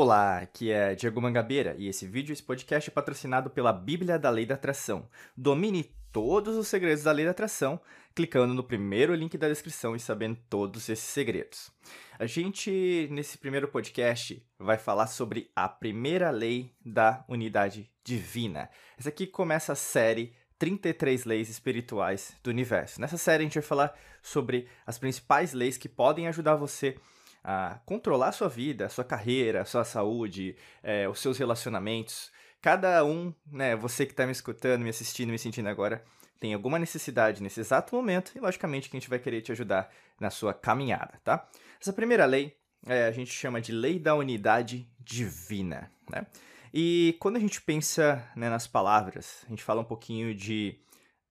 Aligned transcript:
Olá, 0.00 0.38
aqui 0.38 0.70
é 0.70 0.94
Diego 0.94 1.20
Mangabeira 1.20 1.74
e 1.76 1.88
esse 1.88 2.06
vídeo, 2.06 2.32
esse 2.32 2.40
podcast 2.40 2.88
é 2.88 2.92
patrocinado 2.92 3.50
pela 3.50 3.72
Bíblia 3.72 4.16
da 4.16 4.30
Lei 4.30 4.46
da 4.46 4.54
Atração. 4.54 5.08
Domine 5.36 5.92
todos 6.12 6.56
os 6.56 6.68
segredos 6.68 7.02
da 7.02 7.10
Lei 7.10 7.24
da 7.24 7.32
Atração 7.32 7.80
clicando 8.14 8.54
no 8.54 8.62
primeiro 8.62 9.12
link 9.12 9.36
da 9.36 9.48
descrição 9.48 9.96
e 9.96 9.98
sabendo 9.98 10.38
todos 10.48 10.88
esses 10.88 11.04
segredos. 11.04 11.72
A 12.16 12.26
gente, 12.26 13.08
nesse 13.10 13.38
primeiro 13.38 13.66
podcast, 13.66 14.40
vai 14.56 14.78
falar 14.78 15.08
sobre 15.08 15.50
a 15.56 15.68
primeira 15.68 16.30
lei 16.30 16.72
da 16.86 17.24
unidade 17.28 17.90
divina. 18.04 18.70
Essa 18.96 19.08
aqui 19.08 19.26
começa 19.26 19.72
a 19.72 19.74
série 19.74 20.32
33 20.60 21.24
leis 21.24 21.48
espirituais 21.48 22.36
do 22.44 22.50
universo. 22.50 23.00
Nessa 23.00 23.18
série 23.18 23.42
a 23.42 23.46
gente 23.46 23.54
vai 23.54 23.64
falar 23.64 23.98
sobre 24.22 24.68
as 24.86 24.96
principais 24.96 25.52
leis 25.52 25.76
que 25.76 25.88
podem 25.88 26.28
ajudar 26.28 26.54
você 26.54 26.96
a 27.17 27.17
a 27.42 27.80
controlar 27.84 28.28
a 28.28 28.32
sua 28.32 28.48
vida, 28.48 28.86
a 28.86 28.88
sua 28.88 29.04
carreira, 29.04 29.62
a 29.62 29.64
sua 29.64 29.84
saúde, 29.84 30.56
é, 30.82 31.08
os 31.08 31.20
seus 31.20 31.38
relacionamentos. 31.38 32.30
Cada 32.60 33.04
um, 33.04 33.32
né, 33.50 33.76
você 33.76 34.04
que 34.04 34.12
está 34.12 34.26
me 34.26 34.32
escutando, 34.32 34.82
me 34.82 34.90
assistindo, 34.90 35.30
me 35.30 35.38
sentindo 35.38 35.68
agora, 35.68 36.04
tem 36.40 36.54
alguma 36.54 36.78
necessidade 36.78 37.42
nesse 37.42 37.60
exato 37.60 37.94
momento 37.94 38.32
e, 38.34 38.40
logicamente, 38.40 38.88
que 38.88 38.96
a 38.96 39.00
gente 39.00 39.10
vai 39.10 39.18
querer 39.18 39.40
te 39.42 39.52
ajudar 39.52 39.90
na 40.20 40.30
sua 40.30 40.54
caminhada, 40.54 41.20
tá? 41.24 41.48
Essa 41.80 41.92
primeira 41.92 42.24
lei 42.24 42.56
é, 42.86 43.06
a 43.06 43.12
gente 43.12 43.32
chama 43.32 43.60
de 43.60 43.72
lei 43.72 43.98
da 43.98 44.14
unidade 44.14 44.88
divina, 45.00 45.90
né? 46.10 46.26
E 46.72 47.16
quando 47.18 47.36
a 47.36 47.40
gente 47.40 47.60
pensa 47.62 48.24
né, 48.36 48.48
nas 48.48 48.66
palavras, 48.66 49.44
a 49.46 49.50
gente 49.50 49.62
fala 49.62 49.80
um 49.80 49.84
pouquinho 49.84 50.34
de 50.34 50.78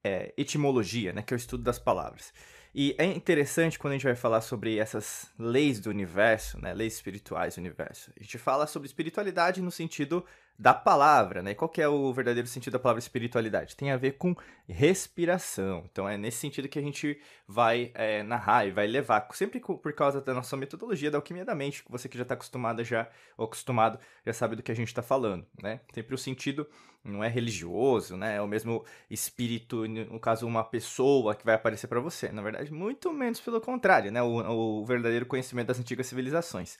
é, 0.04 0.34
etimologia, 0.38 1.14
né, 1.14 1.22
que 1.22 1.34
é 1.34 1.36
o 1.36 1.38
estudo 1.38 1.64
das 1.64 1.78
palavras. 1.78 2.34
E 2.80 2.94
é 2.99 3.05
interessante 3.05 3.80
quando 3.80 3.94
a 3.94 3.95
gente 3.95 4.04
vai 4.04 4.16
falar 4.16 4.40
sobre 4.40 4.77
essas 4.77 5.34
leis 5.40 5.79
do 5.79 5.90
universo, 5.90 6.62
né, 6.62 6.76
leis 6.76 6.93
espirituais 6.93 7.55
do 7.55 7.57
universo. 7.57 8.13
A 8.15 8.21
gente 8.21 8.38
fala 8.38 8.68
sobre 8.68 8.85
espiritualidade 8.85 9.63
no 9.63 9.71
sentido 9.71 10.24
da 10.60 10.76
palavra, 10.76 11.41
né? 11.41 11.55
Qual 11.55 11.71
é 11.76 11.87
o 11.87 12.13
verdadeiro 12.13 12.48
sentido 12.48 12.74
da 12.74 12.79
palavra 12.79 12.99
espiritualidade? 12.99 13.76
Tem 13.76 13.90
a 13.90 13.98
ver 13.98 14.13
com 14.13 14.35
respiração. 14.70 15.87
Então 15.91 16.07
é 16.07 16.18
nesse 16.18 16.37
sentido 16.37 16.70
que 16.70 16.77
a 16.77 16.82
gente 16.82 17.20
vai 17.48 17.91
é, 17.96 18.21
narrar 18.21 18.68
e 18.68 18.71
vai 18.71 18.85
levar, 18.85 19.27
sempre 19.34 19.59
por 19.59 19.93
causa 19.93 20.21
da 20.21 20.35
nossa 20.35 20.55
metodologia 20.55 21.09
da 21.09 21.18
alquimia 21.18 21.43
da 21.43 21.55
mente, 21.55 21.84
você 21.90 22.07
que 22.07 22.15
já 22.18 22.24
está 22.24 22.35
acostumado 22.35 22.84
já, 22.84 23.09
ou 23.35 23.46
acostumado, 23.46 23.98
já 24.24 24.34
sabe 24.34 24.55
do 24.55 24.62
que 24.62 24.71
a 24.71 24.76
gente 24.76 24.90
está 24.90 25.02
falando, 25.02 25.43
né? 25.63 25.80
Sempre 25.96 26.13
o 26.13 26.18
sentido 26.18 26.68
não 27.10 27.24
é 27.24 27.27
religioso, 27.27 28.18
né? 28.18 28.36
É 28.38 28.41
o 28.41 28.48
mesmo 28.48 28.86
espírito, 29.10 29.88
no 29.88 30.20
caso, 30.20 30.46
uma 30.46 30.63
pessoa 30.63 31.36
que 31.36 31.46
vai 31.46 31.55
aparecer 31.55 31.88
para 31.88 31.99
você. 31.99 32.32
Na 32.32 32.41
verdade, 32.41 32.72
muito 32.72 33.12
menos 33.12 33.40
pelo 33.40 33.62
contrário, 33.62 34.12
né? 34.12 34.22
O, 34.22 34.82
o 34.82 34.86
verdadeiro 34.86 35.26
conhecimento 35.26 35.68
das 35.68 35.80
antigas 35.80 36.08
civilizações. 36.08 36.77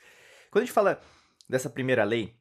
Quando 0.52 0.64
a 0.64 0.66
gente 0.66 0.74
fala 0.74 1.02
dessa 1.50 1.70
primeira 1.70 2.04
lei, 2.04 2.36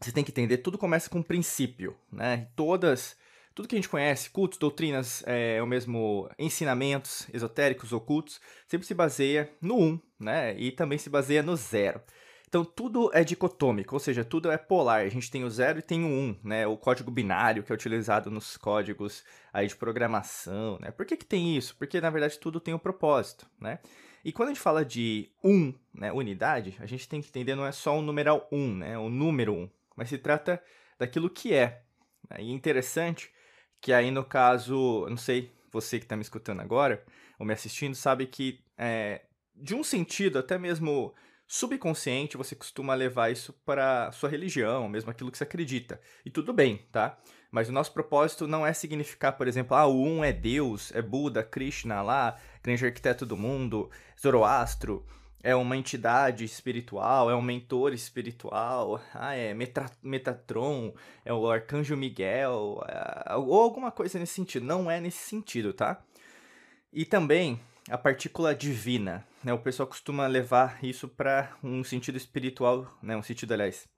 você 0.00 0.12
tem 0.12 0.22
que 0.22 0.30
entender, 0.30 0.58
tudo 0.58 0.78
começa 0.78 1.10
com 1.10 1.18
um 1.18 1.22
princípio, 1.22 1.96
né? 2.10 2.48
Todas, 2.54 3.16
tudo 3.54 3.66
que 3.66 3.74
a 3.74 3.78
gente 3.78 3.88
conhece, 3.88 4.30
cultos, 4.30 4.58
doutrinas, 4.58 5.24
é, 5.26 5.60
o 5.62 5.66
mesmo 5.66 6.30
ensinamentos 6.38 7.26
esotéricos, 7.32 7.92
ocultos, 7.92 8.40
sempre 8.66 8.86
se 8.86 8.94
baseia 8.94 9.52
no 9.60 9.76
um, 9.76 10.00
né? 10.18 10.56
E 10.56 10.70
também 10.70 10.98
se 10.98 11.10
baseia 11.10 11.42
no 11.42 11.56
zero. 11.56 12.00
Então 12.48 12.64
tudo 12.64 13.10
é 13.12 13.22
dicotômico, 13.22 13.94
ou 13.94 14.00
seja, 14.00 14.24
tudo 14.24 14.50
é 14.50 14.56
polar. 14.56 15.02
A 15.02 15.08
gente 15.08 15.30
tem 15.30 15.44
o 15.44 15.50
zero 15.50 15.78
e 15.78 15.82
tem 15.82 16.02
o 16.02 16.08
um, 16.08 16.36
né? 16.42 16.66
O 16.66 16.76
código 16.76 17.10
binário 17.10 17.62
que 17.62 17.70
é 17.70 17.74
utilizado 17.74 18.30
nos 18.30 18.56
códigos 18.56 19.22
aí 19.52 19.66
de 19.66 19.76
programação, 19.76 20.78
né? 20.80 20.90
Por 20.90 21.04
que, 21.04 21.16
que 21.16 21.26
tem 21.26 21.56
isso? 21.56 21.76
Porque 21.76 22.00
na 22.00 22.10
verdade 22.10 22.38
tudo 22.38 22.58
tem 22.58 22.72
um 22.72 22.78
propósito, 22.78 23.46
né? 23.60 23.78
E 24.24 24.32
quando 24.32 24.48
a 24.48 24.52
gente 24.52 24.62
fala 24.62 24.84
de 24.84 25.30
um, 25.44 25.72
né, 25.94 26.12
unidade, 26.12 26.76
a 26.80 26.86
gente 26.86 27.08
tem 27.08 27.20
que 27.20 27.28
entender 27.28 27.54
não 27.54 27.64
é 27.64 27.72
só 27.72 27.96
o 27.96 28.02
numeral 28.02 28.48
um, 28.50 28.74
né? 28.74 28.98
O 28.98 29.08
número 29.08 29.52
um 29.52 29.70
mas 29.98 30.10
se 30.10 30.16
trata 30.16 30.62
daquilo 30.96 31.28
que 31.28 31.52
é. 31.52 31.82
Né? 32.30 32.36
E 32.42 32.50
é 32.50 32.54
interessante 32.54 33.32
que 33.80 33.92
aí 33.92 34.12
no 34.12 34.24
caso, 34.24 35.06
não 35.10 35.16
sei, 35.16 35.52
você 35.72 35.98
que 35.98 36.04
está 36.04 36.14
me 36.14 36.22
escutando 36.22 36.60
agora, 36.60 37.04
ou 37.36 37.44
me 37.44 37.52
assistindo, 37.52 37.96
sabe 37.96 38.26
que 38.26 38.60
é, 38.76 39.22
de 39.56 39.74
um 39.74 39.82
sentido 39.82 40.38
até 40.38 40.56
mesmo 40.56 41.12
subconsciente, 41.48 42.36
você 42.36 42.54
costuma 42.54 42.94
levar 42.94 43.32
isso 43.32 43.54
para 43.64 44.12
sua 44.12 44.28
religião, 44.28 44.86
mesmo 44.86 45.10
aquilo 45.10 45.32
que 45.32 45.38
você 45.38 45.44
acredita. 45.44 45.98
E 46.24 46.30
tudo 46.30 46.52
bem, 46.52 46.86
tá? 46.92 47.18
Mas 47.50 47.70
o 47.70 47.72
nosso 47.72 47.92
propósito 47.92 48.46
não 48.46 48.66
é 48.66 48.74
significar, 48.74 49.32
por 49.32 49.48
exemplo, 49.48 49.74
ah, 49.74 49.86
o 49.86 50.04
um 50.04 50.22
é 50.22 50.30
Deus, 50.30 50.94
é 50.94 51.00
Buda, 51.00 51.42
Krishna 51.42 52.02
lá, 52.02 52.38
grande 52.62 52.84
arquiteto 52.84 53.24
do 53.24 53.38
mundo, 53.38 53.90
Zoroastro, 54.20 55.06
é 55.42 55.54
uma 55.54 55.76
entidade 55.76 56.44
espiritual, 56.44 57.30
é 57.30 57.34
um 57.34 57.40
mentor 57.40 57.94
espiritual, 57.94 59.00
ah, 59.14 59.34
é 59.34 59.54
Metra 59.54 59.90
Metatron, 60.02 60.92
é 61.24 61.32
o 61.32 61.50
Arcanjo 61.50 61.96
Miguel, 61.96 62.84
é, 62.86 63.34
ou 63.36 63.62
alguma 63.62 63.90
coisa 63.90 64.18
nesse 64.18 64.34
sentido. 64.34 64.66
Não 64.66 64.90
é 64.90 65.00
nesse 65.00 65.18
sentido, 65.18 65.72
tá? 65.72 66.02
E 66.92 67.06
também 67.06 67.58
a 67.90 67.98
partícula 67.98 68.54
divina, 68.54 69.26
né? 69.42 69.52
O 69.52 69.58
pessoal 69.58 69.86
costuma 69.86 70.26
levar 70.26 70.82
isso 70.82 71.08
para 71.08 71.56
um 71.62 71.82
sentido 71.82 72.16
espiritual, 72.16 72.86
né? 73.02 73.16
Um 73.16 73.22
sentido, 73.22 73.52
aliás, 73.52 73.88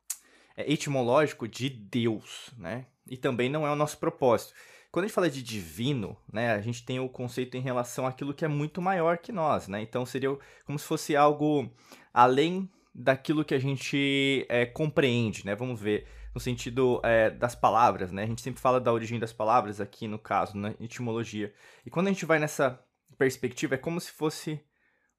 é 0.57 0.73
etimológico 0.73 1.49
de 1.49 1.69
Deus, 1.69 2.51
né? 2.57 2.87
E 3.09 3.17
também 3.17 3.49
não 3.49 3.67
é 3.67 3.71
o 3.71 3.77
nosso 3.77 3.99
propósito. 3.99 4.55
Quando 4.93 5.05
a 5.05 5.07
gente 5.07 5.15
fala 5.15 5.31
de 5.31 5.43
divino, 5.43 6.17
né, 6.33 6.53
a 6.53 6.61
gente 6.61 6.85
tem 6.85 6.99
o 6.99 7.09
conceito 7.09 7.57
em 7.57 7.61
relação 7.61 8.07
àquilo 8.07 8.35
que 8.35 8.45
é 8.45 8.49
muito 8.49 8.83
maior 8.83 9.19
que 9.19 9.31
nós, 9.31 9.69
né? 9.69 9.81
Então 9.81 10.05
seria 10.05 10.37
como 10.65 10.79
se 10.79 10.85
fosse 10.85 11.15
algo 11.15 11.71
além 12.13 12.69
daquilo 12.93 13.45
que 13.45 13.55
a 13.55 13.59
gente 13.59 14.45
é, 14.49 14.67
compreende, 14.67 15.47
né? 15.47 15.55
Vamos 15.55 15.81
ver 15.81 16.07
no 16.35 16.41
sentido 16.41 17.01
é, 17.05 17.31
das 17.31 17.55
palavras, 17.55 18.11
né? 18.11 18.25
A 18.25 18.27
gente 18.27 18.43
sempre 18.43 18.61
fala 18.61 18.81
da 18.81 18.93
origem 18.93 19.19
das 19.19 19.33
palavras 19.33 19.81
aqui 19.81 20.09
no 20.09 20.19
caso, 20.19 20.57
na 20.57 20.75
etimologia. 20.81 21.53
E 21.87 21.91
quando 21.91 22.09
a 22.09 22.11
gente 22.11 22.27
vai 22.27 22.39
nessa 22.41 22.81
perspectiva, 23.21 23.77
é 23.77 23.79
como 23.79 24.01
se 24.01 24.11
fosse 24.11 24.61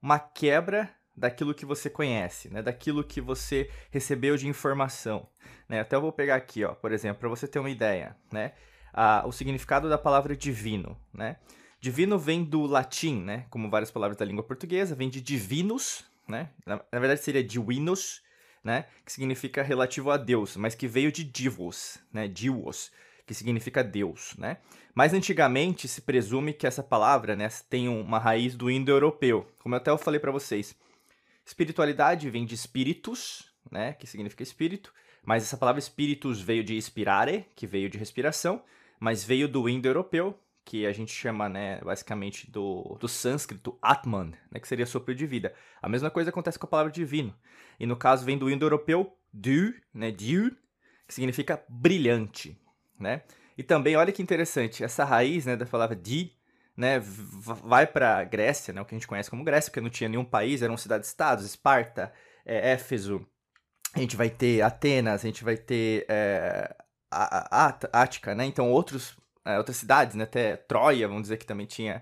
uma 0.02 0.20
quebra 0.20 0.90
daquilo 1.16 1.54
que 1.54 1.66
você 1.66 1.90
conhece, 1.90 2.50
né? 2.50 2.62
Daquilo 2.62 3.04
que 3.04 3.22
você 3.22 3.70
recebeu 3.92 4.36
de 4.36 4.48
informação, 4.48 5.30
né? 5.70 5.80
Até 5.80 5.96
eu 5.96 6.02
vou 6.02 6.12
pegar 6.12 6.36
aqui, 6.36 6.64
ó, 6.66 6.74
por 6.74 6.92
exemplo, 6.92 7.20
para 7.20 7.30
você 7.30 7.48
ter 7.48 7.60
uma 7.60 7.70
ideia, 7.70 8.18
né? 8.34 8.54
a, 8.94 9.26
o 9.26 9.32
significado 9.32 9.90
da 9.90 9.98
palavra 9.98 10.36
divino, 10.36 10.98
né? 11.14 11.38
Divino 11.80 12.20
vem 12.20 12.44
do 12.44 12.66
latim, 12.66 13.22
né? 13.22 13.46
Como 13.50 13.70
várias 13.70 13.90
palavras 13.90 14.18
da 14.18 14.26
língua 14.26 14.44
portuguesa, 14.44 14.96
vem 14.96 15.10
de 15.10 15.22
divinus, 15.22 16.06
né? 16.28 16.50
Na, 16.66 16.82
na 16.92 17.00
verdade 17.00 17.24
seria 17.24 17.44
divinus, 17.44 18.22
né? 18.64 18.86
Que 19.06 19.12
significa 19.12 19.64
relativo 19.64 20.12
a 20.12 20.18
Deus, 20.18 20.56
mas 20.56 20.76
que 20.76 20.88
veio 20.88 21.12
de 21.12 21.24
divos, 21.24 22.00
né? 22.14 22.28
Divos, 22.28 22.92
que 23.32 23.36
significa 23.36 23.82
Deus, 23.82 24.36
né? 24.38 24.58
Mais 24.94 25.14
antigamente 25.14 25.88
se 25.88 26.02
presume 26.02 26.52
que 26.52 26.68
essa 26.68 26.84
palavra, 26.84 27.34
né, 27.34 27.48
tem 27.70 27.88
uma 27.88 28.20
raiz 28.20 28.56
do 28.56 28.70
indo-europeu, 28.70 29.50
como 29.58 29.74
até 29.74 29.90
eu 29.90 29.98
falei 29.98 30.20
para 30.20 30.34
vocês. 30.34 30.76
Espiritualidade 31.46 32.30
vem 32.30 32.46
de 32.46 32.58
spiritus, 32.58 33.50
né, 33.72 33.94
que 33.94 34.06
significa 34.06 34.44
espírito, 34.44 34.94
mas 35.24 35.44
essa 35.44 35.56
palavra 35.56 35.80
spiritus 35.80 36.42
veio 36.42 36.62
de 36.62 36.76
inspirare, 36.76 37.46
que 37.56 37.66
veio 37.66 37.90
de 37.90 37.98
respiração, 37.98 38.62
mas 39.00 39.24
veio 39.24 39.48
do 39.48 39.70
indo-europeu, 39.70 40.38
que 40.66 40.86
a 40.86 40.92
gente 40.92 41.14
chama, 41.14 41.48
né, 41.48 41.80
basicamente 41.80 42.52
do, 42.52 42.98
do 43.00 43.08
sânscrito 43.08 43.80
Atman, 43.82 44.34
né, 44.52 44.60
que 44.60 44.68
seria 44.68 44.86
sopro 44.86 45.16
de 45.16 45.26
vida. 45.26 45.54
A 45.82 45.88
mesma 45.88 46.12
coisa 46.12 46.32
acontece 46.32 46.60
com 46.60 46.66
a 46.66 46.70
palavra 46.70 46.92
divino. 46.92 47.34
E 47.80 47.86
no 47.86 47.96
caso 47.96 48.26
vem 48.26 48.38
do 48.38 48.52
indo-europeu 48.52 49.16
du, 49.32 49.74
né, 49.94 50.12
diu, 50.12 50.52
que 51.08 51.14
significa 51.14 51.64
brilhante, 51.70 52.58
né? 53.02 53.24
E 53.58 53.64
também, 53.64 53.96
olha 53.96 54.12
que 54.12 54.22
interessante, 54.22 54.84
essa 54.84 55.04
raiz, 55.04 55.46
né, 55.46 55.56
da 55.56 55.66
palavra 55.66 55.96
di, 55.96 56.32
né, 56.76 57.00
vai 57.02 57.86
para 57.86 58.24
Grécia, 58.24 58.74
né, 58.74 58.82
o 58.82 58.86
que 58.86 58.96
a 58.96 58.98
gente 58.98 59.08
conhece 59.08 59.30
como 59.30 59.44
Grécia, 59.44 59.70
porque 59.70 59.82
não 59.82 59.90
tinha 59.90 60.10
nenhum 60.10 60.24
país, 60.24 60.62
eram 60.62 60.78
cidades-estados, 60.78 61.46
Esparta, 61.46 62.14
é, 62.46 62.72
Éfeso, 62.72 63.28
a 63.94 64.00
gente 64.00 64.16
vai 64.16 64.30
ter 64.30 64.62
Atenas, 64.62 65.24
a 65.24 65.28
gente 65.28 65.44
vai 65.44 65.58
ter 65.58 66.06
é, 66.08 66.74
a, 67.10 67.68
a, 67.68 68.02
Ática, 68.02 68.34
né? 68.34 68.46
Então 68.46 68.72
outros, 68.72 69.18
é, 69.46 69.58
outras 69.58 69.78
cidades, 69.78 70.16
né? 70.16 70.24
Até 70.24 70.56
Troia, 70.56 71.08
vamos 71.08 71.24
dizer 71.24 71.38
que 71.38 71.46
também 71.46 71.66
tinha 71.66 72.02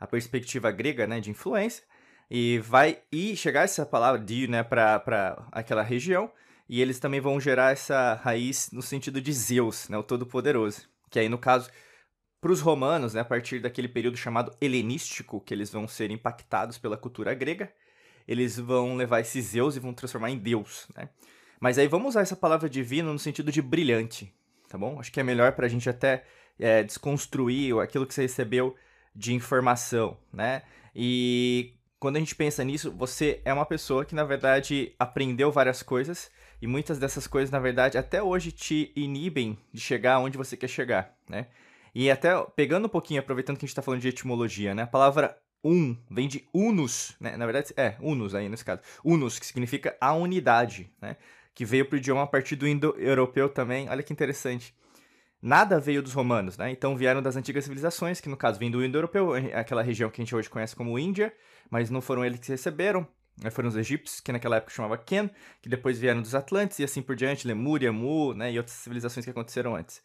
a 0.00 0.06
perspectiva 0.06 0.70
grega, 0.70 1.06
né? 1.06 1.20
De 1.20 1.30
influência. 1.30 1.84
E 2.30 2.58
vai 2.60 3.02
e 3.12 3.36
chegar 3.36 3.62
essa 3.62 3.84
palavra 3.84 4.20
de, 4.20 4.48
né? 4.48 4.62
Para 4.62 5.46
aquela 5.52 5.82
região. 5.82 6.30
E 6.68 6.82
eles 6.82 6.98
também 6.98 7.20
vão 7.20 7.40
gerar 7.40 7.72
essa 7.72 8.14
raiz 8.14 8.70
no 8.72 8.82
sentido 8.82 9.20
de 9.20 9.32
Zeus, 9.32 9.88
né? 9.88 9.96
O 9.96 10.02
Todo-Poderoso. 10.02 10.88
Que 11.10 11.18
aí, 11.18 11.28
no 11.28 11.38
caso, 11.38 11.70
para 12.40 12.50
os 12.50 12.60
romanos, 12.60 13.14
né? 13.14 13.20
A 13.20 13.24
partir 13.24 13.60
daquele 13.60 13.88
período 13.88 14.16
chamado 14.16 14.52
helenístico, 14.60 15.40
que 15.40 15.54
eles 15.54 15.70
vão 15.70 15.86
ser 15.86 16.10
impactados 16.10 16.78
pela 16.78 16.96
cultura 16.96 17.34
grega, 17.34 17.72
eles 18.26 18.58
vão 18.58 18.96
levar 18.96 19.20
esse 19.20 19.40
Zeus 19.40 19.76
e 19.76 19.80
vão 19.80 19.94
transformar 19.94 20.30
em 20.30 20.38
Deus, 20.38 20.88
né? 20.94 21.08
Mas 21.60 21.78
aí 21.78 21.86
vamos 21.86 22.08
usar 22.08 22.20
essa 22.20 22.36
palavra 22.36 22.68
divino 22.68 23.12
no 23.12 23.18
sentido 23.18 23.50
de 23.50 23.62
brilhante, 23.62 24.32
tá 24.68 24.76
bom? 24.76 25.00
Acho 25.00 25.12
que 25.12 25.20
é 25.20 25.22
melhor 25.22 25.52
para 25.52 25.66
a 25.66 25.68
gente 25.68 25.88
até 25.88 26.24
é, 26.58 26.82
desconstruir 26.82 27.78
aquilo 27.78 28.06
que 28.06 28.12
você 28.12 28.22
recebeu 28.22 28.74
de 29.14 29.32
informação, 29.32 30.18
né? 30.32 30.62
E 30.94 31.74
quando 31.98 32.16
a 32.16 32.18
gente 32.18 32.34
pensa 32.34 32.62
nisso, 32.62 32.92
você 32.92 33.40
é 33.44 33.52
uma 33.52 33.64
pessoa 33.64 34.04
que, 34.04 34.14
na 34.14 34.24
verdade, 34.24 34.94
aprendeu 34.98 35.50
várias 35.50 35.82
coisas 35.82 36.30
E 36.60 36.66
muitas 36.66 36.98
dessas 36.98 37.26
coisas, 37.26 37.50
na 37.50 37.58
verdade, 37.58 37.98
até 37.98 38.22
hoje 38.22 38.50
te 38.50 38.92
inibem 38.96 39.58
de 39.72 39.80
chegar 39.80 40.18
onde 40.18 40.38
você 40.38 40.56
quer 40.56 40.68
chegar, 40.68 41.14
né? 41.28 41.48
E 41.94 42.10
até 42.10 42.30
pegando 42.54 42.86
um 42.86 42.90
pouquinho, 42.90 43.20
aproveitando 43.20 43.56
que 43.56 43.64
a 43.64 43.66
gente 43.66 43.72
está 43.72 43.82
falando 43.82 44.00
de 44.00 44.08
etimologia, 44.08 44.74
né? 44.74 44.82
A 44.82 44.86
palavra 44.86 45.38
um 45.62 45.96
vem 46.10 46.28
de 46.28 46.48
unus, 46.52 47.16
né? 47.20 47.36
Na 47.36 47.44
verdade, 47.44 47.72
é, 47.76 47.96
unus 48.00 48.34
aí 48.34 48.48
nesse 48.48 48.64
caso. 48.64 48.82
Unus, 49.04 49.38
que 49.38 49.46
significa 49.46 49.96
a 50.00 50.14
unidade, 50.14 50.90
né? 51.00 51.16
Que 51.54 51.64
veio 51.64 51.86
para 51.86 51.96
o 51.96 51.98
idioma 51.98 52.22
a 52.22 52.26
partir 52.26 52.56
do 52.56 52.68
indo-europeu 52.68 53.48
também. 53.48 53.88
Olha 53.88 54.02
que 54.02 54.12
interessante. 54.12 54.74
Nada 55.40 55.78
veio 55.78 56.02
dos 56.02 56.12
romanos, 56.12 56.56
né? 56.56 56.70
Então 56.70 56.96
vieram 56.96 57.22
das 57.22 57.36
antigas 57.36 57.64
civilizações, 57.64 58.20
que 58.20 58.28
no 58.28 58.36
caso 58.36 58.58
vem 58.58 58.70
do 58.70 58.84
indo-europeu, 58.84 59.32
aquela 59.54 59.82
região 59.82 60.10
que 60.10 60.20
a 60.20 60.24
gente 60.24 60.34
hoje 60.34 60.48
conhece 60.48 60.74
como 60.74 60.98
Índia, 60.98 61.32
mas 61.70 61.90
não 61.90 62.00
foram 62.00 62.24
eles 62.24 62.40
que 62.40 62.48
receberam? 62.48 63.06
Foram 63.50 63.68
os 63.68 63.76
egípcios, 63.76 64.20
que 64.20 64.32
naquela 64.32 64.56
época 64.56 64.72
chamava 64.72 64.96
Ken, 64.96 65.28
que 65.60 65.68
depois 65.68 65.98
vieram 65.98 66.22
dos 66.22 66.34
Atlantes 66.34 66.78
e 66.78 66.84
assim 66.84 67.02
por 67.02 67.14
diante, 67.14 67.46
Lemúria, 67.46 67.92
Mu, 67.92 68.34
né? 68.34 68.52
E 68.52 68.58
outras 68.58 68.76
civilizações 68.76 69.24
que 69.24 69.30
aconteceram 69.30 69.76
antes. 69.76 70.02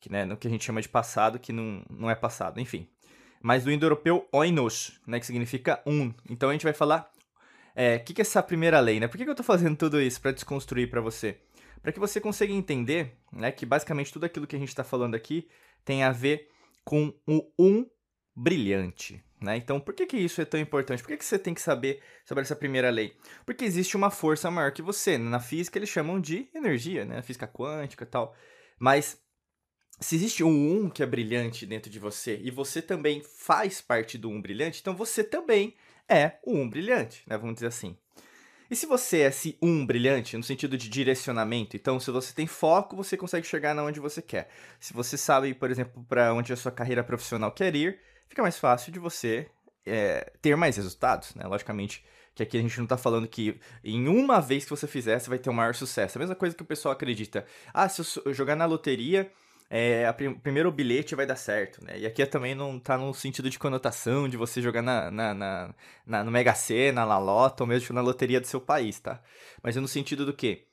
Que, 0.00 0.10
né, 0.10 0.24
no 0.24 0.36
que 0.36 0.48
a 0.48 0.50
gente 0.50 0.64
chama 0.64 0.80
de 0.80 0.88
passado, 0.88 1.38
que 1.38 1.52
não, 1.52 1.82
não 1.90 2.10
é 2.10 2.14
passado, 2.14 2.58
enfim. 2.58 2.88
Mas 3.42 3.64
do 3.64 3.70
indo-europeu, 3.72 4.26
oinos, 4.32 5.00
né? 5.06 5.20
Que 5.20 5.26
significa 5.26 5.82
um. 5.86 6.12
Então 6.28 6.48
a 6.48 6.52
gente 6.52 6.64
vai 6.64 6.72
falar 6.72 7.10
o 7.10 7.40
é, 7.74 7.98
que, 7.98 8.14
que 8.14 8.20
é 8.20 8.24
essa 8.24 8.42
primeira 8.42 8.80
lei, 8.80 8.98
né? 8.98 9.08
Por 9.08 9.16
que, 9.18 9.24
que 9.24 9.30
eu 9.30 9.32
estou 9.32 9.44
fazendo 9.44 9.76
tudo 9.76 10.00
isso 10.00 10.20
para 10.20 10.32
desconstruir 10.32 10.90
para 10.90 11.00
você? 11.00 11.38
para 11.82 11.92
que 11.92 12.00
você 12.00 12.20
consiga 12.20 12.52
entender 12.52 13.16
né, 13.32 13.50
que 13.50 13.64
basicamente 13.64 14.12
tudo 14.12 14.26
aquilo 14.26 14.46
que 14.46 14.56
a 14.56 14.58
gente 14.58 14.68
está 14.68 14.84
falando 14.84 15.14
aqui 15.14 15.48
tem 15.84 16.02
a 16.02 16.12
ver 16.12 16.48
com 16.84 17.12
o 17.26 17.50
um 17.58 17.86
brilhante. 18.40 19.22
Né? 19.40 19.56
Então, 19.56 19.78
por 19.78 19.94
que, 19.94 20.06
que 20.06 20.16
isso 20.16 20.40
é 20.40 20.44
tão 20.44 20.58
importante? 20.58 21.02
Por 21.02 21.08
que, 21.08 21.16
que 21.16 21.24
você 21.24 21.38
tem 21.38 21.54
que 21.54 21.60
saber 21.60 22.02
sobre 22.24 22.42
essa 22.42 22.56
primeira 22.56 22.90
lei? 22.90 23.16
Porque 23.44 23.64
existe 23.64 23.96
uma 23.96 24.10
força 24.10 24.50
maior 24.50 24.72
que 24.72 24.82
você. 24.82 25.18
Na 25.18 25.40
física, 25.40 25.78
eles 25.78 25.88
chamam 25.88 26.20
de 26.20 26.48
energia, 26.54 27.04
né? 27.04 27.22
física 27.22 27.46
quântica 27.46 28.04
e 28.04 28.06
tal. 28.06 28.34
Mas 28.78 29.18
se 29.98 30.14
existe 30.16 30.42
um 30.42 30.84
um 30.84 30.90
que 30.90 31.02
é 31.02 31.06
brilhante 31.06 31.66
dentro 31.66 31.90
de 31.90 31.98
você 31.98 32.40
e 32.42 32.50
você 32.50 32.80
também 32.80 33.22
faz 33.22 33.80
parte 33.80 34.16
do 34.16 34.30
um 34.30 34.40
brilhante, 34.40 34.80
então 34.80 34.96
você 34.96 35.22
também 35.22 35.74
é 36.08 36.38
o 36.42 36.56
um 36.56 36.68
brilhante, 36.68 37.22
né? 37.26 37.36
Vamos 37.36 37.54
dizer 37.54 37.66
assim. 37.66 37.96
E 38.70 38.76
se 38.76 38.86
você 38.86 39.22
é 39.22 39.26
esse 39.26 39.58
um 39.60 39.84
brilhante, 39.84 40.36
no 40.36 40.42
sentido 40.42 40.78
de 40.78 40.88
direcionamento, 40.88 41.76
então 41.76 41.98
se 41.98 42.10
você 42.10 42.32
tem 42.32 42.46
foco, 42.46 42.96
você 42.96 43.16
consegue 43.16 43.46
chegar 43.46 43.74
na 43.74 43.82
onde 43.82 44.00
você 44.00 44.22
quer. 44.22 44.48
Se 44.78 44.94
você 44.94 45.18
sabe, 45.18 45.52
por 45.52 45.70
exemplo, 45.70 46.04
para 46.08 46.32
onde 46.32 46.52
a 46.52 46.56
sua 46.56 46.70
carreira 46.70 47.02
profissional 47.02 47.50
quer 47.52 47.74
ir, 47.74 48.00
fica 48.30 48.40
mais 48.42 48.56
fácil 48.56 48.90
de 48.92 48.98
você 48.98 49.46
é, 49.84 50.32
ter 50.40 50.56
mais 50.56 50.76
resultados, 50.76 51.34
né? 51.34 51.46
Logicamente 51.46 52.02
que 52.34 52.44
aqui 52.44 52.56
a 52.56 52.62
gente 52.62 52.78
não 52.78 52.84
está 52.84 52.96
falando 52.96 53.26
que 53.26 53.60
em 53.84 54.08
uma 54.08 54.40
vez 54.40 54.64
que 54.64 54.70
você 54.70 54.86
fizer, 54.86 55.18
você 55.18 55.28
vai 55.28 55.38
ter 55.38 55.50
o 55.50 55.52
um 55.52 55.56
maior 55.56 55.74
sucesso. 55.74 56.16
A 56.16 56.20
mesma 56.20 56.36
coisa 56.36 56.54
que 56.54 56.62
o 56.62 56.66
pessoal 56.66 56.92
acredita. 56.92 57.44
Ah, 57.74 57.88
se 57.88 58.00
eu 58.24 58.32
jogar 58.32 58.54
na 58.54 58.64
loteria, 58.64 59.30
é, 59.68 60.10
prim 60.12 60.34
primeiro 60.34 60.70
bilhete 60.70 61.14
vai 61.14 61.26
dar 61.26 61.36
certo, 61.36 61.84
né? 61.84 61.98
E 61.98 62.06
aqui 62.06 62.24
também 62.24 62.54
não 62.54 62.78
tá 62.78 62.96
no 62.96 63.12
sentido 63.12 63.50
de 63.50 63.58
conotação 63.58 64.28
de 64.28 64.36
você 64.36 64.62
jogar 64.62 64.80
na, 64.80 65.10
na, 65.10 65.34
na, 65.34 65.74
na 66.06 66.24
no 66.24 66.30
Mega 66.30 66.54
Sena, 66.54 67.04
na 67.04 67.18
Lota, 67.18 67.64
ou 67.64 67.66
mesmo 67.66 67.94
na 67.94 68.00
loteria 68.00 68.40
do 68.40 68.46
seu 68.46 68.60
país, 68.60 69.00
tá? 69.00 69.20
Mas 69.62 69.76
é 69.76 69.80
no 69.80 69.88
sentido 69.88 70.24
do 70.24 70.32
que? 70.32 70.66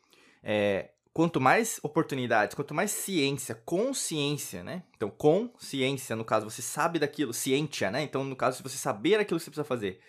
É, 0.44 0.92
quanto 1.17 1.41
mais 1.41 1.79
oportunidades, 1.81 2.53
quanto 2.53 2.75
mais 2.75 2.91
ciência, 2.91 3.55
consciência, 3.65 4.63
né? 4.63 4.83
Então, 4.95 5.09
consciência, 5.09 6.15
no 6.15 6.23
caso, 6.23 6.47
você 6.47 6.61
sabe 6.61 6.99
daquilo, 6.99 7.33
ciência, 7.33 7.89
né? 7.89 8.03
Então, 8.03 8.23
no 8.23 8.35
caso, 8.35 8.57
se 8.57 8.61
você 8.61 8.77
saber 8.77 9.15
aquilo 9.15 9.39
que 9.39 9.43
você 9.43 9.49
precisa 9.49 9.67
fazer, 9.67 9.99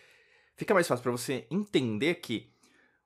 fica 0.55 0.75
mais 0.75 0.87
fácil 0.87 1.03
para 1.03 1.13
você 1.13 1.47
entender 1.51 2.17
que 2.17 2.51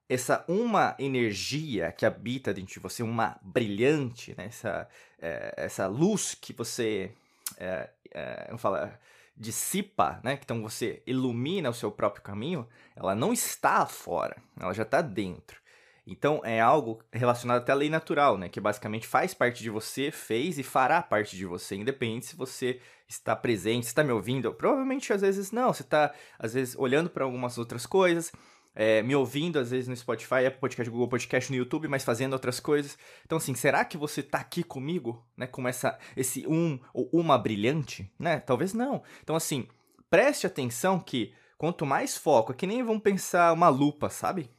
essa 0.09 0.45
uma 0.49 0.97
energia 0.99 1.93
que 1.93 2.05
habita 2.05 2.53
dentro 2.53 2.75
de 2.75 2.81
você, 2.81 3.05
uma 3.05 3.39
brilhante, 3.41 4.35
né? 4.37 4.47
essa, 4.47 4.89
é, 5.21 5.55
essa 5.57 5.87
luz 5.87 6.35
que 6.35 6.53
você, 6.53 7.13
é, 7.57 7.89
é, 8.11 8.47
vamos 8.49 8.63
falar, 8.63 9.01
dissipa, 9.37 10.21
né? 10.25 10.41
Então 10.43 10.61
você 10.61 11.05
ilumina 11.07 11.71
o 11.71 11.75
seu 11.75 11.93
próprio 11.93 12.25
caminho, 12.25 12.67
ela 12.97 13.15
não 13.15 13.33
está 13.33 13.87
fora, 13.87 14.43
ela 14.59 14.73
já 14.73 14.83
está 14.83 15.01
dentro. 15.01 15.62
Então 16.07 16.41
é 16.45 16.61
algo 16.61 17.01
relacionado 17.13 17.63
até 17.63 17.73
à 17.73 17.75
lei 17.75 17.89
natural, 17.89 18.37
né? 18.37 18.49
Que 18.49 18.61
basicamente 18.61 19.07
faz 19.07 19.33
parte 19.33 19.63
de 19.63 19.71
você, 19.71 20.11
fez 20.11 20.59
e 20.59 20.63
fará 20.63 21.01
parte 21.01 21.37
de 21.37 21.47
você, 21.47 21.77
independente 21.77 22.27
se 22.27 22.37
você 22.37 22.81
está 23.09 23.37
presente, 23.37 23.85
está 23.85 24.03
me 24.03 24.13
ouvindo. 24.13 24.53
Provavelmente 24.53 25.13
às 25.13 25.21
vezes 25.21 25.53
não, 25.53 25.73
você 25.73 25.83
está 25.83 26.13
às 26.39 26.55
vezes 26.55 26.75
olhando 26.77 27.09
para 27.09 27.25
algumas 27.25 27.57
outras 27.57 27.87
coisas, 27.87 28.33
é, 28.75 29.03
me 29.03 29.15
ouvindo 29.15 29.59
às 29.59 29.71
vezes 29.71 29.87
no 29.87 29.97
Spotify, 29.97 30.47
Apple 30.47 30.61
Podcast, 30.61 30.91
Google 30.91 31.09
Podcast, 31.09 31.51
no 31.51 31.57
YouTube, 31.57 31.89
mas 31.89 32.05
fazendo 32.05 32.33
outras 32.33 32.59
coisas. 32.59 32.99
Então, 33.25 33.39
assim, 33.39 33.55
será 33.55 33.85
que 33.85 33.97
você 33.97 34.23
tá 34.23 34.39
aqui 34.39 34.65
comigo, 34.65 35.25
né? 35.37 35.47
Com 35.47 35.69
essa, 35.69 35.99
esse 36.17 36.47
um 36.49 36.81
ou 36.93 37.09
uma 37.13 37.39
brilhante, 37.39 38.11
né? 38.19 38.41
Talvez 38.41 38.73
não. 38.73 39.03
Então, 39.23 39.37
assim, 39.37 39.69
preste 40.11 40.47
atenção 40.47 40.99
que 40.99 41.33
quanto 41.59 41.87
mais 41.87 42.17
foco, 42.17 42.51
é 42.51 42.55
que 42.57 42.67
nem 42.67 42.83
vamos 42.83 43.03
pensar 43.03 43.53
uma 43.53 43.69
lupa, 43.69 44.09
sabe? 44.09 44.51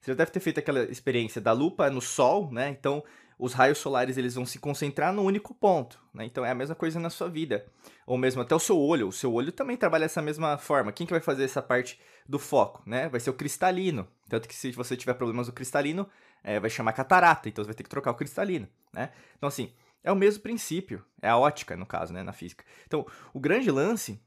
Você 0.00 0.12
já 0.12 0.16
deve 0.16 0.30
ter 0.30 0.40
feito 0.40 0.60
aquela 0.60 0.84
experiência 0.84 1.40
da 1.40 1.52
lupa 1.52 1.90
no 1.90 2.00
sol, 2.00 2.50
né? 2.52 2.68
Então, 2.68 3.02
os 3.38 3.52
raios 3.52 3.78
solares 3.78 4.16
eles 4.16 4.34
vão 4.34 4.44
se 4.44 4.58
concentrar 4.58 5.12
no 5.12 5.22
único 5.22 5.54
ponto, 5.54 6.00
né? 6.12 6.24
Então 6.24 6.44
é 6.44 6.50
a 6.50 6.54
mesma 6.54 6.74
coisa 6.74 6.98
na 6.98 7.08
sua 7.08 7.28
vida, 7.28 7.64
ou 8.04 8.18
mesmo 8.18 8.42
até 8.42 8.54
o 8.54 8.58
seu 8.58 8.76
olho. 8.76 9.08
O 9.08 9.12
seu 9.12 9.32
olho 9.32 9.52
também 9.52 9.76
trabalha 9.76 10.06
dessa 10.06 10.20
mesma 10.20 10.58
forma. 10.58 10.92
Quem 10.92 11.06
que 11.06 11.12
vai 11.12 11.20
fazer 11.20 11.44
essa 11.44 11.62
parte 11.62 12.00
do 12.28 12.38
foco, 12.38 12.82
né? 12.84 13.08
Vai 13.08 13.20
ser 13.20 13.30
o 13.30 13.34
cristalino. 13.34 14.08
Tanto 14.28 14.48
que 14.48 14.54
se 14.54 14.72
você 14.72 14.96
tiver 14.96 15.14
problemas 15.14 15.46
no 15.46 15.52
cristalino, 15.52 16.08
é, 16.42 16.58
vai 16.58 16.68
chamar 16.68 16.92
catarata. 16.92 17.48
Então 17.48 17.62
você 17.62 17.68
vai 17.68 17.74
ter 17.74 17.84
que 17.84 17.88
trocar 17.88 18.10
o 18.10 18.14
cristalino, 18.14 18.68
né? 18.92 19.10
Então 19.36 19.46
assim 19.46 19.72
é 20.02 20.10
o 20.12 20.16
mesmo 20.16 20.42
princípio, 20.42 21.04
é 21.20 21.28
a 21.28 21.36
ótica 21.36 21.76
no 21.76 21.86
caso, 21.86 22.12
né? 22.12 22.22
Na 22.24 22.32
física. 22.32 22.64
Então 22.86 23.06
o 23.32 23.38
grande 23.38 23.70
lance 23.70 24.20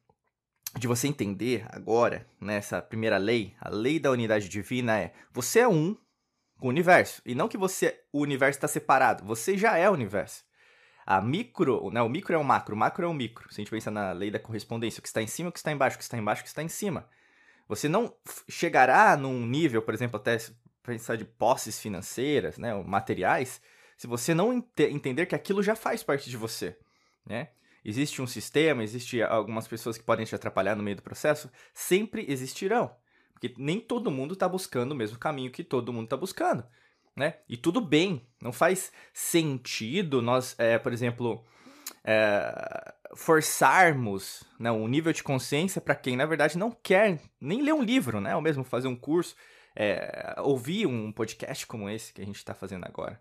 de 0.78 0.88
você 0.88 1.08
entender 1.08 1.66
agora 1.70 2.26
nessa 2.40 2.78
né, 2.78 2.82
primeira 2.82 3.18
lei, 3.18 3.54
a 3.60 3.70
lei 3.70 4.00
da 4.00 4.12
unidade 4.12 4.48
divina 4.48 4.98
é: 4.98 5.14
você 5.32 5.60
é 5.60 5.68
um 5.68 5.96
com 6.60 6.68
o 6.68 6.70
universo. 6.70 7.22
E 7.26 7.36
não 7.36 7.48
que 7.48 7.58
você 7.58 8.00
o 8.14 8.22
universo 8.22 8.58
está 8.58 8.68
separado, 8.68 9.26
você 9.26 9.58
já 9.58 9.78
é 9.78 9.90
o 9.90 9.94
universo. 9.94 10.44
A 11.06 11.20
micro, 11.20 11.90
né, 11.92 12.02
o 12.02 12.08
micro 12.08 12.34
é 12.34 12.38
o 12.38 12.44
macro, 12.44 12.76
o 12.76 12.78
macro 12.78 13.06
é 13.06 13.08
o 13.08 13.14
micro. 13.14 13.52
Se 13.52 13.60
a 13.60 13.62
gente 13.62 13.72
pensar 13.72 13.92
na 13.92 14.12
lei 14.12 14.32
da 14.32 14.40
correspondência, 14.40 15.00
o 15.00 15.02
que 15.02 15.08
está 15.08 15.22
em 15.22 15.28
cima, 15.28 15.50
o 15.50 15.52
que 15.52 15.60
está 15.60 15.72
embaixo, 15.72 15.96
o 15.96 15.98
que 15.98 16.04
está 16.04 16.18
embaixo, 16.18 16.42
o 16.42 16.44
que 16.44 16.50
está 16.50 16.64
em 16.64 16.70
cima. 16.70 17.10
Você 17.68 17.90
não 17.90 18.14
chegará 18.48 19.18
num 19.18 19.46
nível, 19.46 19.82
por 19.82 19.94
exemplo, 19.94 20.18
até 20.18 20.38
pensar 20.84 21.16
de 21.16 21.26
posses 21.26 21.80
financeiras, 21.80 22.58
né, 22.58 22.74
materiais, 22.84 23.62
se 23.98 24.08
você 24.08 24.34
não 24.34 24.52
ent 24.52 24.80
entender 24.80 25.26
que 25.26 25.36
aquilo 25.36 25.62
já 25.62 25.76
faz 25.76 26.02
parte 26.02 26.30
de 26.30 26.36
você, 26.36 26.78
né? 27.26 27.50
Existe 27.84 28.22
um 28.22 28.28
sistema, 28.28 28.84
existe 28.84 29.22
algumas 29.22 29.68
pessoas 29.68 29.98
que 29.98 30.04
podem 30.04 30.26
te 30.26 30.36
atrapalhar 30.36 30.76
no 30.76 30.84
meio 30.84 30.98
do 30.98 31.02
processo, 31.02 31.52
sempre 31.74 32.26
existirão. 32.30 32.96
Porque 33.34 33.54
nem 33.58 33.80
todo 33.80 34.12
mundo 34.12 34.34
está 34.34 34.48
buscando 34.48 34.92
o 34.92 34.96
mesmo 34.96 35.18
caminho 35.18 35.52
que 35.52 35.64
todo 35.64 35.92
mundo 35.92 36.06
está 36.06 36.16
buscando. 36.16 36.64
Né? 37.16 37.36
E 37.50 37.58
tudo 37.58 37.82
bem, 37.82 38.26
não 38.42 38.54
faz 38.54 38.92
sentido 39.14 40.22
nós, 40.22 40.56
é, 40.58 40.78
por 40.78 40.94
exemplo, 40.94 41.44
é, 42.04 42.94
forçarmos 43.16 44.44
né, 44.60 44.72
um 44.72 44.88
nível 44.88 45.12
de 45.12 45.24
consciência 45.24 45.82
para 45.82 45.96
quem, 45.96 46.16
na 46.16 46.26
verdade, 46.26 46.58
não 46.58 46.72
quer 46.72 47.20
nem 47.40 47.62
ler 47.62 47.74
um 47.74 47.82
livro, 47.82 48.22
né? 48.22 48.36
ou 48.36 48.42
mesmo 48.42 48.64
fazer 48.64 48.88
um 48.88 48.96
curso, 48.96 49.36
é, 49.76 50.36
ouvir 50.40 50.86
um 50.86 51.12
podcast 51.12 51.66
como 51.66 51.90
esse 51.90 52.14
que 52.14 52.22
a 52.22 52.26
gente 52.26 52.38
está 52.38 52.54
fazendo 52.54 52.86
agora. 52.86 53.20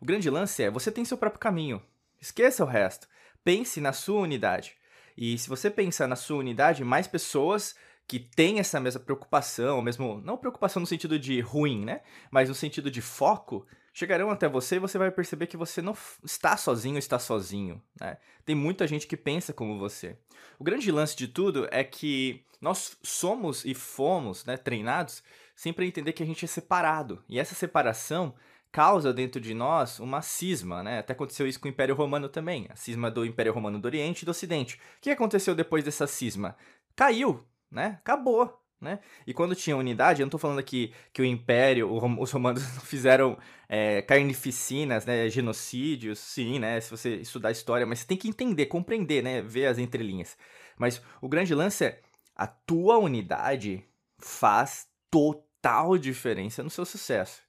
O 0.00 0.04
grande 0.04 0.28
lance 0.28 0.62
é: 0.62 0.70
você 0.70 0.90
tem 0.90 1.04
seu 1.04 1.16
próprio 1.16 1.40
caminho, 1.40 1.82
esqueça 2.20 2.64
o 2.64 2.66
resto, 2.66 3.08
pense 3.44 3.80
na 3.80 3.92
sua 3.92 4.20
unidade. 4.20 4.76
E 5.16 5.36
se 5.36 5.48
você 5.48 5.70
pensar 5.70 6.06
na 6.06 6.16
sua 6.16 6.38
unidade, 6.38 6.84
mais 6.84 7.06
pessoas 7.06 7.74
que 8.06 8.18
tem 8.18 8.58
essa 8.58 8.80
mesma 8.80 9.00
preocupação, 9.00 9.80
mesmo 9.80 10.20
não 10.24 10.36
preocupação 10.36 10.80
no 10.80 10.86
sentido 10.86 11.18
de 11.18 11.40
ruim, 11.40 11.84
né? 11.84 12.00
Mas 12.30 12.48
no 12.48 12.54
sentido 12.54 12.90
de 12.90 13.00
foco, 13.00 13.66
chegarão 13.92 14.30
até 14.30 14.48
você 14.48 14.76
e 14.76 14.80
você 14.80 14.98
vai 14.98 15.10
perceber 15.10 15.46
que 15.46 15.56
você 15.56 15.80
não 15.80 15.96
está 16.24 16.56
sozinho, 16.56 16.98
está 16.98 17.18
sozinho, 17.18 17.82
né? 18.00 18.16
Tem 18.44 18.54
muita 18.54 18.86
gente 18.86 19.06
que 19.06 19.16
pensa 19.16 19.52
como 19.52 19.78
você. 19.78 20.16
O 20.58 20.64
grande 20.64 20.90
lance 20.90 21.16
de 21.16 21.28
tudo 21.28 21.68
é 21.70 21.84
que 21.84 22.44
nós 22.60 22.96
somos 23.02 23.64
e 23.64 23.74
fomos, 23.74 24.44
né, 24.44 24.56
treinados 24.56 25.22
sempre 25.54 25.84
a 25.84 25.88
entender 25.88 26.12
que 26.12 26.22
a 26.22 26.26
gente 26.26 26.44
é 26.44 26.48
separado. 26.48 27.22
E 27.28 27.38
essa 27.38 27.54
separação 27.54 28.34
causa 28.72 29.12
dentro 29.12 29.40
de 29.40 29.52
nós 29.52 30.00
uma 30.00 30.22
cisma, 30.22 30.82
né? 30.82 30.98
Até 30.98 31.12
aconteceu 31.12 31.46
isso 31.46 31.60
com 31.60 31.68
o 31.68 31.70
Império 31.70 31.94
Romano 31.94 32.28
também, 32.28 32.66
a 32.70 32.74
cisma 32.74 33.10
do 33.10 33.24
Império 33.24 33.52
Romano 33.52 33.78
do 33.78 33.84
Oriente 33.84 34.22
e 34.22 34.24
do 34.24 34.30
Ocidente. 34.30 34.76
O 34.76 34.78
que 35.02 35.10
aconteceu 35.10 35.54
depois 35.54 35.84
dessa 35.84 36.06
cisma? 36.06 36.56
Caiu, 36.96 37.46
né? 37.70 37.98
Acabou. 38.00 38.58
Né? 38.80 38.98
E 39.24 39.32
quando 39.32 39.54
tinha 39.54 39.76
unidade, 39.76 40.20
eu 40.20 40.24
não 40.24 40.28
estou 40.28 40.40
falando 40.40 40.58
aqui 40.58 40.92
que 41.12 41.22
o 41.22 41.24
Império, 41.24 41.88
os 41.88 42.32
romanos 42.32 42.64
fizeram 42.82 43.38
é, 43.68 44.02
carnificinas, 44.02 45.06
né, 45.06 45.28
genocídios, 45.28 46.18
sim, 46.18 46.58
né, 46.58 46.80
se 46.80 46.90
você 46.90 47.14
estudar 47.14 47.52
história, 47.52 47.86
mas 47.86 48.00
você 48.00 48.06
tem 48.08 48.16
que 48.16 48.26
entender, 48.26 48.66
compreender, 48.66 49.22
né, 49.22 49.40
ver 49.40 49.66
as 49.66 49.78
entrelinhas. 49.78 50.36
Mas 50.76 51.00
o 51.20 51.28
grande 51.28 51.54
lance 51.54 51.84
é, 51.84 52.00
a 52.34 52.48
tua 52.48 52.98
unidade 52.98 53.84
faz 54.18 54.88
total 55.08 55.96
diferença 55.96 56.60
no 56.64 56.70
seu 56.70 56.84
sucesso. 56.84 57.40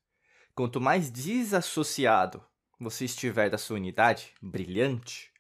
Quanto 0.56 0.80
mais 0.80 1.10
desassociado 1.10 2.44
você 2.80 3.06
estiver 3.06 3.50
da 3.50 3.58
sua 3.58 3.78
unidade, 3.78 4.34
brilhante, 4.42 5.32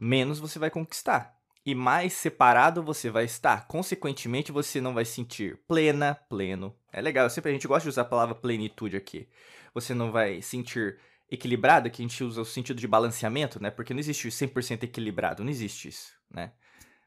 menos 0.00 0.38
você 0.38 0.58
vai 0.58 0.70
conquistar. 0.70 1.38
E 1.64 1.74
mais 1.74 2.14
separado 2.14 2.82
você 2.82 3.08
vai 3.08 3.24
estar. 3.24 3.68
Consequentemente, 3.68 4.50
você 4.50 4.80
não 4.80 4.94
vai 4.94 5.04
sentir 5.04 5.60
plena, 5.68 6.14
pleno. 6.28 6.74
É 6.92 7.00
legal, 7.00 7.30
sempre 7.30 7.50
a 7.50 7.54
gente 7.54 7.68
gosta 7.68 7.84
de 7.84 7.90
usar 7.90 8.02
a 8.02 8.06
palavra 8.06 8.34
plenitude 8.34 8.96
aqui. 8.96 9.28
Você 9.72 9.94
não 9.94 10.10
vai 10.10 10.42
sentir 10.42 10.98
equilibrado, 11.30 11.88
que 11.88 12.02
a 12.02 12.04
gente 12.04 12.24
usa 12.24 12.40
o 12.40 12.44
sentido 12.44 12.80
de 12.80 12.88
balanceamento, 12.88 13.62
né? 13.62 13.70
Porque 13.70 13.94
não 13.94 14.00
existe 14.00 14.28
100% 14.28 14.82
equilibrado, 14.82 15.44
não 15.44 15.50
existe 15.50 15.88
isso, 15.88 16.12
né? 16.30 16.52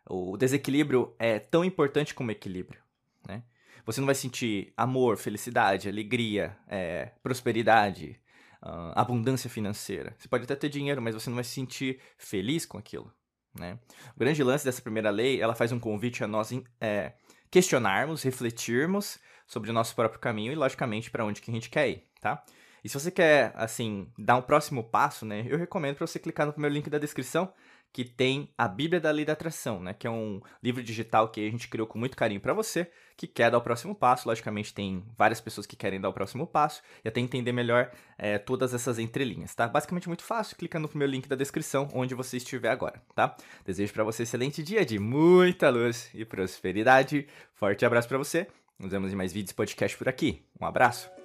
O 0.07 0.37
desequilíbrio 0.37 1.13
é 1.19 1.37
tão 1.37 1.65
importante 1.65 2.13
como 2.13 2.29
o 2.29 2.31
equilíbrio, 2.31 2.81
né? 3.27 3.43
Você 3.85 3.99
não 3.99 4.05
vai 4.05 4.15
sentir 4.15 4.73
amor, 4.77 5.17
felicidade, 5.17 5.89
alegria, 5.89 6.57
é, 6.67 7.11
prosperidade, 7.21 8.19
uh, 8.63 8.91
abundância 8.95 9.49
financeira. 9.49 10.15
Você 10.17 10.27
pode 10.27 10.43
até 10.43 10.55
ter 10.55 10.69
dinheiro, 10.69 11.01
mas 11.01 11.13
você 11.13 11.29
não 11.29 11.35
vai 11.35 11.43
se 11.43 11.51
sentir 11.51 11.99
feliz 12.17 12.65
com 12.65 12.77
aquilo. 12.77 13.11
Né? 13.57 13.79
O 14.15 14.19
grande 14.19 14.43
lance 14.43 14.65
dessa 14.65 14.81
primeira 14.81 15.09
lei, 15.09 15.41
ela 15.41 15.55
faz 15.55 15.71
um 15.71 15.79
convite 15.79 16.23
a 16.23 16.27
nós 16.27 16.51
é, 16.79 17.13
questionarmos, 17.49 18.23
refletirmos 18.23 19.17
sobre 19.47 19.69
o 19.69 19.73
nosso 19.73 19.95
próprio 19.95 20.19
caminho 20.19 20.51
e, 20.51 20.55
logicamente, 20.55 21.09
para 21.09 21.23
onde 21.23 21.41
que 21.41 21.49
a 21.49 21.53
gente 21.53 21.69
quer 21.69 21.89
ir, 21.89 22.03
tá? 22.19 22.43
E 22.85 22.87
se 22.87 22.99
você 22.99 23.09
quer, 23.09 23.51
assim, 23.55 24.07
dar 24.15 24.35
um 24.35 24.43
próximo 24.43 24.83
passo, 24.83 25.25
né, 25.25 25.43
eu 25.49 25.57
recomendo 25.57 25.95
para 25.95 26.05
você 26.05 26.19
clicar 26.19 26.45
no 26.45 26.53
primeiro 26.53 26.75
link 26.75 26.87
da 26.87 26.99
descrição, 26.99 27.51
que 27.91 28.05
tem 28.05 28.47
a 28.55 28.67
Bíblia 28.67 29.01
da 29.01 29.09
Lei 29.09 29.25
da 29.25 29.33
Atração, 29.33 29.79
né? 29.79 29.91
Que 29.91 30.05
é 30.05 30.09
um 30.09 30.39
livro 30.61 30.83
digital 30.83 31.29
que 31.29 31.47
a 31.47 31.49
gente 31.49 31.67
criou 31.67 31.87
com 31.87 31.97
muito 31.97 32.15
carinho 32.15 32.39
para 32.39 32.53
você, 32.53 32.91
que 33.17 33.25
quer 33.25 33.49
dar 33.49 33.57
o 33.57 33.61
próximo 33.61 33.95
passo. 33.95 34.27
Logicamente, 34.27 34.71
tem 34.71 35.03
várias 35.17 35.41
pessoas 35.41 35.65
que 35.65 35.75
querem 35.75 35.99
dar 35.99 36.09
o 36.09 36.13
próximo 36.13 36.45
passo 36.45 36.83
e 37.03 37.07
até 37.07 37.19
entender 37.19 37.53
melhor 37.53 37.89
é, 38.19 38.37
todas 38.37 38.71
essas 38.71 38.99
entrelinhas, 38.99 39.55
tá? 39.55 39.67
Basicamente 39.67 40.07
muito 40.07 40.23
fácil, 40.23 40.55
clica 40.55 40.77
no 40.77 40.87
primeiro 40.87 41.11
link 41.11 41.27
da 41.27 41.35
descrição, 41.35 41.89
onde 41.91 42.13
você 42.13 42.37
estiver 42.37 42.69
agora, 42.69 43.01
tá? 43.15 43.35
Desejo 43.65 43.93
para 43.93 44.03
você 44.03 44.21
um 44.21 44.25
excelente 44.25 44.61
dia 44.61 44.85
de 44.85 44.99
muita 44.99 45.71
luz 45.71 46.11
e 46.13 46.23
prosperidade. 46.23 47.27
Forte 47.55 47.83
abraço 47.83 48.07
para 48.07 48.19
você. 48.19 48.45
Nos 48.77 48.91
vemos 48.91 49.11
em 49.11 49.15
mais 49.15 49.33
vídeos 49.33 49.51
e 49.51 49.55
podcast 49.55 49.97
por 49.97 50.07
aqui. 50.07 50.45
Um 50.61 50.65
abraço. 50.65 51.24